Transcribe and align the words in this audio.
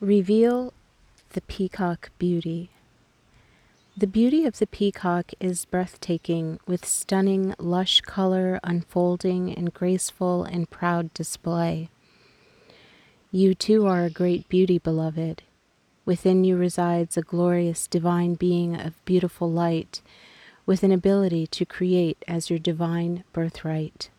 Reveal 0.00 0.74
the 1.30 1.40
peacock 1.40 2.10
beauty. 2.18 2.68
The 3.96 4.06
beauty 4.06 4.44
of 4.44 4.58
the 4.58 4.66
peacock 4.66 5.32
is 5.40 5.64
breathtaking, 5.64 6.60
with 6.66 6.84
stunning, 6.84 7.54
lush 7.58 8.02
color 8.02 8.60
unfolding 8.62 9.48
in 9.48 9.66
graceful 9.66 10.44
and 10.44 10.68
proud 10.68 11.14
display. 11.14 11.88
You 13.32 13.54
too 13.54 13.86
are 13.86 14.04
a 14.04 14.10
great 14.10 14.46
beauty, 14.50 14.78
beloved. 14.78 15.44
Within 16.04 16.44
you 16.44 16.58
resides 16.58 17.16
a 17.16 17.22
glorious 17.22 17.86
divine 17.86 18.34
being 18.34 18.78
of 18.78 19.02
beautiful 19.06 19.50
light, 19.50 20.02
with 20.66 20.82
an 20.82 20.92
ability 20.92 21.46
to 21.46 21.64
create 21.64 22.22
as 22.28 22.50
your 22.50 22.58
divine 22.58 23.24
birthright. 23.32 24.10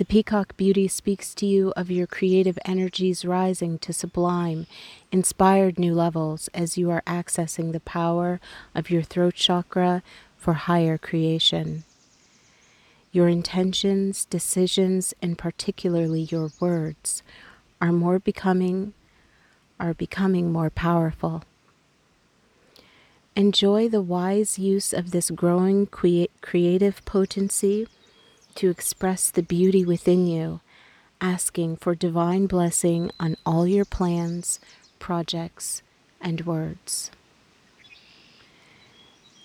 The 0.00 0.06
peacock 0.06 0.56
beauty 0.56 0.88
speaks 0.88 1.34
to 1.34 1.44
you 1.44 1.74
of 1.76 1.90
your 1.90 2.06
creative 2.06 2.58
energies 2.64 3.26
rising 3.26 3.78
to 3.80 3.92
sublime, 3.92 4.66
inspired 5.12 5.78
new 5.78 5.94
levels 5.94 6.48
as 6.54 6.78
you 6.78 6.90
are 6.90 7.02
accessing 7.06 7.72
the 7.72 7.80
power 7.80 8.40
of 8.74 8.88
your 8.88 9.02
throat 9.02 9.34
chakra 9.34 10.02
for 10.38 10.54
higher 10.54 10.96
creation. 10.96 11.84
Your 13.12 13.28
intentions, 13.28 14.24
decisions, 14.24 15.12
and 15.20 15.36
particularly 15.36 16.22
your 16.22 16.50
words 16.60 17.22
are 17.78 17.92
more 17.92 18.18
becoming 18.18 18.94
are 19.78 19.92
becoming 19.92 20.50
more 20.50 20.70
powerful. 20.70 21.44
Enjoy 23.36 23.86
the 23.86 24.00
wise 24.00 24.58
use 24.58 24.94
of 24.94 25.10
this 25.10 25.30
growing 25.30 25.86
creative 25.86 27.04
potency 27.04 27.86
to 28.56 28.70
express 28.70 29.30
the 29.30 29.42
beauty 29.42 29.84
within 29.84 30.26
you, 30.26 30.60
asking 31.20 31.76
for 31.76 31.94
divine 31.94 32.46
blessing 32.46 33.10
on 33.18 33.36
all 33.44 33.66
your 33.66 33.84
plans, 33.84 34.60
projects, 34.98 35.82
and 36.20 36.46
words. 36.46 37.10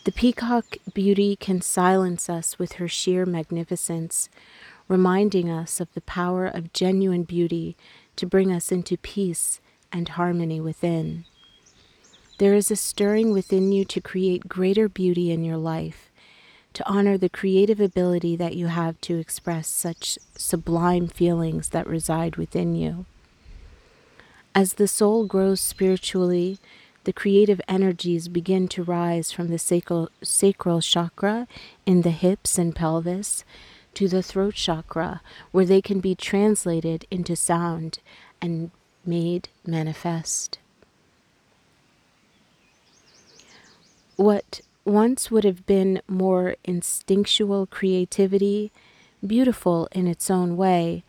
The 0.05 0.11
peacock 0.11 0.77
beauty 0.93 1.35
can 1.35 1.61
silence 1.61 2.30
us 2.30 2.59
with 2.59 2.73
her 2.73 2.88
sheer 2.88 3.25
magnificence, 3.25 4.30
reminding 4.88 5.49
us 5.49 5.80
of 5.80 5.91
the 5.93 6.02
power 6.02 6.45
of 6.45 6.73
genuine 6.73 7.23
beauty 7.23 7.75
to 8.17 8.27
bring 8.27 8.52
us 8.52 8.71
into 8.71 8.97
peace 8.97 9.59
and 9.91 10.09
harmony 10.09 10.61
within. 10.61 11.25
There 12.37 12.53
is 12.53 12.69
a 12.69 12.75
stirring 12.75 13.31
within 13.31 13.71
you 13.71 13.85
to 13.85 14.02
create 14.02 14.47
greater 14.47 14.87
beauty 14.87 15.31
in 15.31 15.43
your 15.43 15.58
life 15.58 16.11
to 16.75 16.87
honor 16.87 17.17
the 17.17 17.29
creative 17.29 17.79
ability 17.79 18.35
that 18.35 18.55
you 18.55 18.67
have 18.67 18.99
to 19.01 19.17
express 19.17 19.67
such 19.67 20.19
sublime 20.37 21.07
feelings 21.07 21.69
that 21.69 21.87
reside 21.87 22.35
within 22.35 22.75
you. 22.75 23.05
As 24.53 24.73
the 24.73 24.87
soul 24.87 25.25
grows 25.25 25.61
spiritually, 25.61 26.59
the 27.05 27.13
creative 27.13 27.61
energies 27.67 28.27
begin 28.27 28.67
to 28.69 28.83
rise 28.83 29.31
from 29.31 29.47
the 29.47 29.57
sacral, 29.57 30.09
sacral 30.21 30.81
chakra 30.81 31.47
in 31.85 32.01
the 32.01 32.11
hips 32.11 32.57
and 32.57 32.75
pelvis 32.75 33.45
to 33.93 34.09
the 34.09 34.23
throat 34.23 34.55
chakra, 34.55 35.21
where 35.51 35.65
they 35.65 35.81
can 35.81 36.01
be 36.01 36.13
translated 36.13 37.05
into 37.09 37.35
sound 37.35 37.99
and 38.41 38.71
made 39.05 39.47
manifest. 39.65 40.59
What 44.17 44.61
once 44.86 45.31
would 45.31 45.44
have 45.44 45.66
been 45.66 46.00
more 46.08 46.55
instinctual 46.64 47.66
creativity, 47.66 48.72
beautiful 49.25 49.88
in 49.92 50.08
its 50.08 50.30
own 50.30 50.55
way, 50.55 51.03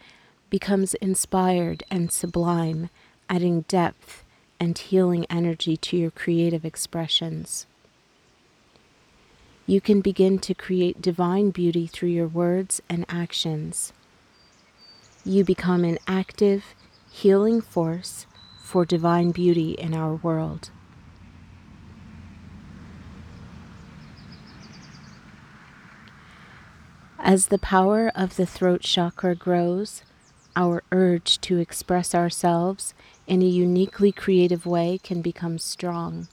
becomes 0.49 0.95
inspired 0.95 1.83
and 1.91 2.11
sublime, 2.11 2.89
adding 3.29 3.61
depth 3.69 4.25
and 4.59 4.79
healing 4.79 5.27
energy 5.29 5.77
to 5.77 5.97
your 5.97 6.11
creative 6.11 6.65
expressions. 6.65 7.67
You 9.67 9.81
can 9.81 10.01
begin 10.01 10.39
to 10.39 10.55
create 10.55 11.03
divine 11.03 11.51
beauty 11.51 11.87
through 11.87 12.11
your 12.11 12.29
words 12.29 12.81
and 12.89 13.05
actions. 13.09 13.93
You 15.25 15.45
become 15.45 15.85
an 15.85 15.99
active, 16.07 16.65
healing 17.11 17.61
force 17.61 18.27
for 18.61 18.87
divine 18.87 19.33
beauty 19.33 19.73
in 19.73 19.93
our 19.93 20.15
world. 20.15 20.71
As 27.27 27.49
the 27.49 27.59
power 27.59 28.13
of 28.15 28.37
the 28.37 28.47
throat 28.47 28.83
chakra 28.83 29.35
grows, 29.35 30.03
our 30.55 30.85
urge 30.93 31.41
to 31.41 31.59
express 31.59 32.15
ourselves 32.15 32.95
in 33.27 33.43
a 33.43 33.47
uniquely 33.47 34.13
creative 34.13 34.65
way 34.65 35.01
can 35.03 35.23
become 35.23 35.59
strong. 35.59 36.29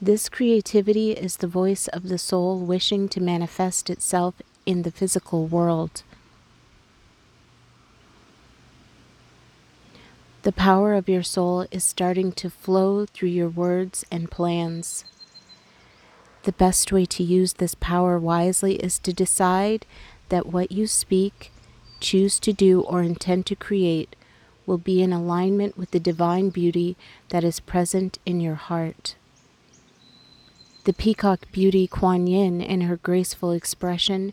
This 0.00 0.28
creativity 0.28 1.10
is 1.10 1.38
the 1.38 1.48
voice 1.48 1.88
of 1.88 2.04
the 2.04 2.16
soul 2.16 2.60
wishing 2.60 3.08
to 3.08 3.20
manifest 3.20 3.90
itself 3.90 4.36
in 4.66 4.82
the 4.82 4.92
physical 4.92 5.48
world. 5.48 6.04
The 10.42 10.52
power 10.52 10.94
of 10.94 11.08
your 11.08 11.24
soul 11.24 11.66
is 11.72 11.82
starting 11.82 12.30
to 12.34 12.50
flow 12.50 13.04
through 13.04 13.30
your 13.30 13.48
words 13.48 14.04
and 14.12 14.30
plans. 14.30 15.04
The 16.42 16.52
best 16.52 16.90
way 16.90 17.04
to 17.04 17.22
use 17.22 17.54
this 17.54 17.74
power 17.74 18.18
wisely 18.18 18.76
is 18.76 18.98
to 19.00 19.12
decide 19.12 19.84
that 20.30 20.46
what 20.46 20.72
you 20.72 20.86
speak, 20.86 21.52
choose 22.00 22.40
to 22.40 22.52
do, 22.52 22.80
or 22.82 23.02
intend 23.02 23.44
to 23.46 23.56
create 23.56 24.16
will 24.64 24.78
be 24.78 25.02
in 25.02 25.12
alignment 25.12 25.76
with 25.76 25.90
the 25.90 26.00
divine 26.00 26.48
beauty 26.48 26.96
that 27.28 27.44
is 27.44 27.60
present 27.60 28.18
in 28.24 28.40
your 28.40 28.54
heart. 28.54 29.16
The 30.84 30.92
peacock 30.94 31.50
beauty 31.52 31.86
Kuan 31.86 32.26
Yin, 32.26 32.62
in 32.62 32.82
her 32.82 32.96
graceful 32.96 33.52
expression, 33.52 34.32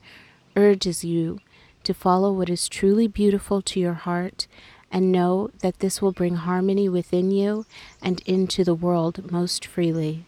urges 0.56 1.03
you 1.03 1.40
to 1.84 1.94
follow 1.94 2.31
what 2.31 2.50
is 2.50 2.69
truly 2.69 3.07
beautiful 3.07 3.62
to 3.63 3.79
your 3.79 3.96
heart 3.96 4.47
and 4.91 5.12
know 5.12 5.50
that 5.59 5.79
this 5.79 6.01
will 6.01 6.13
bring 6.13 6.35
harmony 6.35 6.88
within 6.88 7.31
you 7.31 7.66
and 8.01 8.22
into 8.25 8.63
the 8.63 8.75
world 8.75 9.29
most 9.29 9.66
freely. 9.66 10.27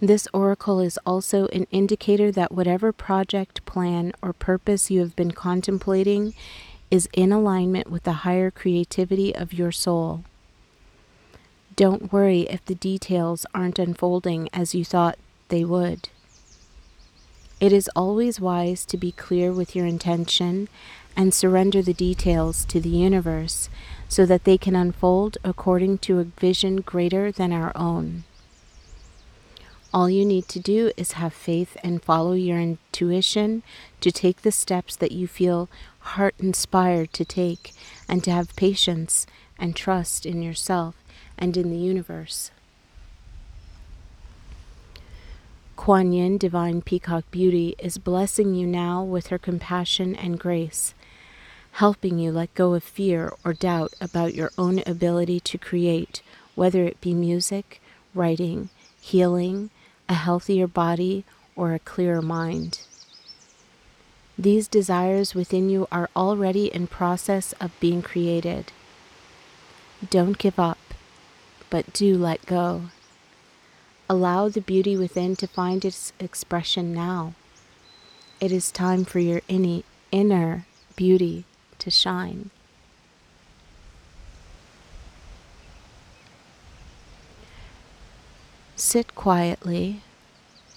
This 0.00 0.28
oracle 0.32 0.78
is 0.78 0.98
also 1.04 1.46
an 1.48 1.66
indicator 1.72 2.30
that 2.30 2.52
whatever 2.52 2.92
project, 2.92 3.64
plan, 3.66 4.12
or 4.22 4.32
purpose 4.32 4.92
you 4.92 5.00
have 5.00 5.16
been 5.16 5.32
contemplating 5.32 6.34
is 6.88 7.08
in 7.12 7.32
alignment 7.32 7.90
with 7.90 8.04
the 8.04 8.24
higher 8.24 8.50
creativity 8.50 9.34
of 9.34 9.52
your 9.52 9.72
soul. 9.72 10.24
Don't 11.74 12.12
worry 12.12 12.42
if 12.42 12.64
the 12.64 12.76
details 12.76 13.44
aren't 13.54 13.78
unfolding 13.78 14.48
as 14.52 14.74
you 14.74 14.84
thought 14.84 15.18
they 15.48 15.64
would. 15.64 16.08
It 17.60 17.72
is 17.72 17.90
always 17.96 18.40
wise 18.40 18.84
to 18.86 18.96
be 18.96 19.10
clear 19.10 19.52
with 19.52 19.74
your 19.74 19.86
intention 19.86 20.68
and 21.16 21.34
surrender 21.34 21.82
the 21.82 21.92
details 21.92 22.64
to 22.66 22.80
the 22.80 22.88
universe 22.88 23.68
so 24.08 24.24
that 24.26 24.44
they 24.44 24.56
can 24.56 24.76
unfold 24.76 25.38
according 25.42 25.98
to 25.98 26.20
a 26.20 26.24
vision 26.24 26.76
greater 26.82 27.32
than 27.32 27.52
our 27.52 27.72
own. 27.74 28.22
All 29.92 30.10
you 30.10 30.26
need 30.26 30.48
to 30.48 30.60
do 30.60 30.92
is 30.98 31.12
have 31.12 31.32
faith 31.32 31.76
and 31.82 32.02
follow 32.02 32.34
your 32.34 32.60
intuition 32.60 33.62
to 34.02 34.12
take 34.12 34.42
the 34.42 34.52
steps 34.52 34.94
that 34.96 35.12
you 35.12 35.26
feel 35.26 35.70
heart 36.00 36.34
inspired 36.38 37.12
to 37.14 37.24
take, 37.24 37.72
and 38.08 38.22
to 38.24 38.30
have 38.30 38.56
patience 38.56 39.26
and 39.58 39.74
trust 39.74 40.24
in 40.26 40.42
yourself 40.42 40.94
and 41.36 41.56
in 41.56 41.70
the 41.70 41.76
universe. 41.76 42.50
Kuan 45.76 46.12
Yin, 46.12 46.38
Divine 46.38 46.82
Peacock 46.82 47.30
Beauty, 47.30 47.74
is 47.78 47.98
blessing 47.98 48.54
you 48.54 48.66
now 48.66 49.02
with 49.02 49.28
her 49.28 49.38
compassion 49.38 50.14
and 50.14 50.38
grace, 50.38 50.92
helping 51.72 52.18
you 52.18 52.32
let 52.32 52.54
go 52.54 52.74
of 52.74 52.82
fear 52.82 53.32
or 53.44 53.52
doubt 53.52 53.94
about 54.00 54.34
your 54.34 54.50
own 54.58 54.82
ability 54.86 55.40
to 55.40 55.56
create, 55.56 56.20
whether 56.54 56.84
it 56.84 57.00
be 57.00 57.14
music, 57.14 57.80
writing, 58.14 58.70
healing, 59.00 59.70
a 60.08 60.14
healthier 60.14 60.66
body, 60.66 61.24
or 61.54 61.74
a 61.74 61.78
clearer 61.78 62.22
mind. 62.22 62.80
These 64.38 64.68
desires 64.68 65.34
within 65.34 65.68
you 65.68 65.88
are 65.90 66.08
already 66.14 66.72
in 66.72 66.86
process 66.86 67.52
of 67.54 67.78
being 67.80 68.02
created. 68.02 68.72
Don't 70.08 70.38
give 70.38 70.58
up, 70.58 70.78
but 71.70 71.92
do 71.92 72.16
let 72.16 72.46
go. 72.46 72.90
Allow 74.08 74.48
the 74.48 74.60
beauty 74.60 74.96
within 74.96 75.34
to 75.36 75.48
find 75.48 75.84
its 75.84 76.12
expression 76.20 76.94
now. 76.94 77.34
It 78.40 78.52
is 78.52 78.70
time 78.70 79.04
for 79.04 79.18
your 79.18 79.42
inner 79.48 80.66
beauty 80.94 81.44
to 81.80 81.90
shine. 81.90 82.50
Sit 88.80 89.16
quietly 89.16 90.02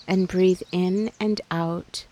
and 0.08 0.28
breathe 0.28 0.64
in 0.72 1.12
and 1.20 1.40
out, 1.52 2.06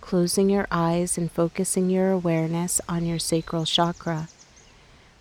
closing 0.00 0.50
your 0.50 0.66
eyes 0.72 1.16
and 1.16 1.30
focusing 1.30 1.88
your 1.88 2.10
awareness 2.10 2.80
on 2.88 3.06
your 3.06 3.20
sacral 3.20 3.64
chakra, 3.64 4.28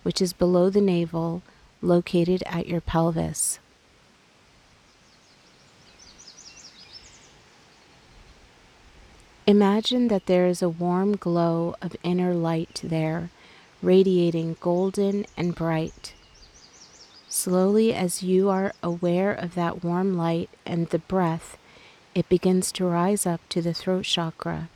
which 0.02 0.20
is 0.20 0.34
below 0.34 0.72
the 0.72 0.82
navel, 0.82 1.44
located 1.80 2.42
at 2.48 2.66
your 2.66 2.82
pelvis. 2.82 3.60
Imagine 9.46 10.08
that 10.08 10.26
there 10.26 10.48
is 10.48 10.64
a 10.64 10.70
warm 10.70 11.18
glow 11.18 11.76
of 11.84 11.96
inner 12.02 12.34
light 12.34 12.82
there, 12.84 13.30
radiating 13.84 14.58
golden 14.60 15.28
and 15.38 15.54
bright. 15.54 16.16
Slowly, 17.32 17.94
as 17.94 18.24
you 18.24 18.50
are 18.50 18.74
aware 18.82 19.32
of 19.32 19.54
that 19.54 19.84
warm 19.84 20.18
light 20.18 20.50
and 20.66 20.88
the 20.88 20.98
breath, 20.98 21.60
it 22.16 22.28
begins 22.28 22.72
to 22.72 22.86
rise 22.86 23.28
up 23.28 23.40
to 23.50 23.62
the 23.62 23.74
throat 23.74 24.06
chakra, 24.06 24.68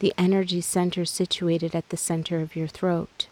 the 0.00 0.12
energy 0.18 0.60
center 0.60 1.04
situated 1.04 1.76
at 1.76 1.88
the 1.90 1.96
center 1.96 2.40
of 2.40 2.56
your 2.56 2.66
throat. 2.66 3.28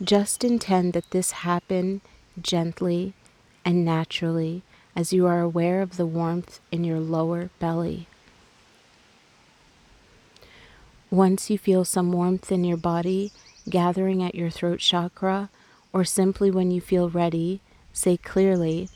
Just 0.00 0.44
intend 0.44 0.92
that 0.92 1.10
this 1.10 1.32
happen 1.32 2.02
gently 2.40 3.14
and 3.64 3.84
naturally 3.84 4.62
as 4.94 5.12
you 5.12 5.26
are 5.26 5.40
aware 5.40 5.82
of 5.82 5.96
the 5.96 6.06
warmth 6.06 6.60
in 6.70 6.84
your 6.84 7.00
lower 7.00 7.50
belly. 7.58 8.06
Once 11.10 11.50
you 11.50 11.58
feel 11.58 11.84
some 11.84 12.12
warmth 12.12 12.52
in 12.52 12.62
your 12.62 12.76
body 12.76 13.32
gathering 13.68 14.22
at 14.22 14.36
your 14.36 14.50
throat 14.50 14.78
chakra, 14.78 15.50
or 15.92 16.04
simply 16.04 16.50
when 16.50 16.70
you 16.70 16.80
feel 16.80 17.10
ready, 17.10 17.60
say 17.92 18.16
clearly, 18.16 18.88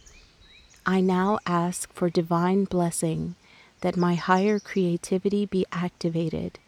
I 0.87 1.01
now 1.01 1.39
ask 1.47 1.93
for 1.93 2.11
divine 2.11 2.65
blessing 2.65 3.37
that 3.81 3.97
my 3.97 4.15
higher 4.15 4.59
creativity 4.59 5.47
be 5.47 5.67
activated. 5.73 6.59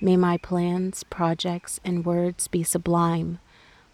May 0.00 0.16
my 0.16 0.36
plans, 0.36 1.04
projects, 1.04 1.80
and 1.84 2.04
words 2.04 2.48
be 2.48 2.62
sublime, 2.62 3.38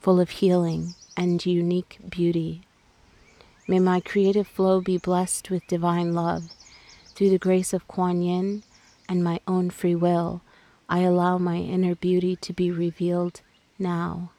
full 0.00 0.18
of 0.20 0.30
healing 0.30 0.94
and 1.16 1.44
unique 1.44 1.98
beauty. 2.08 2.62
May 3.68 3.78
my 3.78 4.00
creative 4.00 4.48
flow 4.48 4.80
be 4.80 4.98
blessed 4.98 5.50
with 5.50 5.66
divine 5.66 6.12
love. 6.12 6.44
Through 7.14 7.30
the 7.30 7.38
grace 7.38 7.72
of 7.72 7.86
Kuan 7.86 8.22
Yin, 8.22 8.64
and 9.08 9.22
my 9.22 9.40
own 9.46 9.70
free 9.70 9.94
will, 9.94 10.42
I 10.88 11.00
allow 11.00 11.38
my 11.38 11.56
inner 11.56 11.94
beauty 11.94 12.34
to 12.36 12.52
be 12.52 12.70
revealed 12.70 13.40
now. 13.78 14.30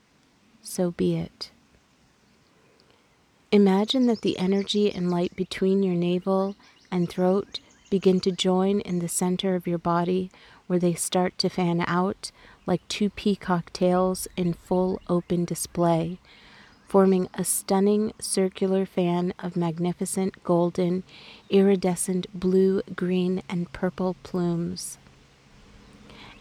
So 0.64 0.92
be 0.92 1.16
it. 1.16 1.52
Imagine 3.52 4.08
that 4.08 4.22
the 4.22 4.40
energy 4.40 4.92
and 4.92 5.12
light 5.12 5.36
between 5.36 5.84
your 5.84 5.94
navel 5.94 6.56
and 6.90 7.08
throat 7.08 7.60
begin 7.92 8.20
to 8.22 8.32
join 8.32 8.80
in 8.80 8.98
the 8.98 9.08
center 9.08 9.54
of 9.54 9.68
your 9.68 9.78
body 9.78 10.32
where 10.66 10.80
they 10.80 10.96
start 10.96 11.38
to 11.38 11.50
fan 11.50 11.84
out 11.86 12.32
like 12.66 12.88
two 12.88 13.10
peacock 13.12 13.72
tails 13.74 14.28
in 14.36 14.54
full 14.54 15.00
open 15.08 15.46
display, 15.46 16.18
forming 16.88 17.28
a 17.36 17.44
stunning 17.44 18.14
circular 18.20 18.86
fan 18.86 19.34
of 19.38 19.56
magnificent 19.58 20.44
golden, 20.44 21.04
iridescent 21.50 22.26
blue, 22.34 22.82
green, 22.96 23.44
and 23.48 23.72
purple 23.74 24.16
plumes. 24.24 24.98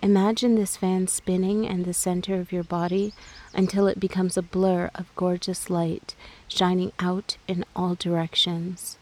Imagine 0.02 0.56
this 0.56 0.76
fan 0.76 1.06
spinning 1.06 1.64
in 1.64 1.84
the 1.84 1.94
center 1.94 2.34
of 2.34 2.50
your 2.50 2.64
body 2.64 3.14
until 3.54 3.86
it 3.86 4.00
becomes 4.00 4.36
a 4.36 4.42
blur 4.42 4.90
of 4.96 5.14
gorgeous 5.14 5.70
light 5.70 6.16
shining 6.48 6.90
out 6.98 7.36
in 7.46 7.64
all 7.76 7.94
directions. 7.94 8.98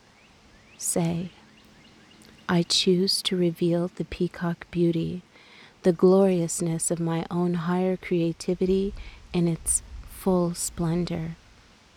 Say, 0.77 1.31
I 2.47 2.63
choose 2.65 3.23
to 3.23 3.37
reveal 3.37 3.89
the 3.89 4.05
peacock 4.05 4.71
beauty, 4.71 5.23
the 5.85 5.93
gloriousness 5.93 6.91
of 6.91 7.01
my 7.01 7.25
own 7.31 7.55
higher 7.55 7.97
creativity 7.97 8.93
in 9.33 9.49
its 9.49 9.83
full 10.07 10.53
splendor. 10.53 11.37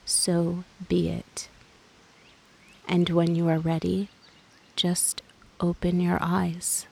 So 0.06 0.64
be 0.88 1.10
it. 1.10 1.50
And 2.88 3.10
when 3.10 3.36
you 3.36 3.50
are 3.50 3.60
ready, 3.60 4.08
just 4.78 5.22
open 5.60 6.00
your 6.00 6.20
eyes. 6.22 6.88